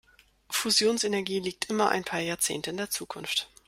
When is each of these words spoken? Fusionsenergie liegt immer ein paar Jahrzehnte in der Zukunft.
Fusionsenergie 0.49 1.39
liegt 1.41 1.69
immer 1.69 1.89
ein 1.89 2.03
paar 2.03 2.21
Jahrzehnte 2.21 2.71
in 2.71 2.77
der 2.77 2.89
Zukunft. 2.89 3.51